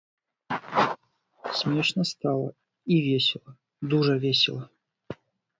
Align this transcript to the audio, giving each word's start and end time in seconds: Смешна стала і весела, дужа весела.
Смешна 1.59 2.03
стала 2.13 2.47
і 2.97 2.97
весела, 3.09 3.51
дужа 3.93 4.15
весела. 4.25 4.65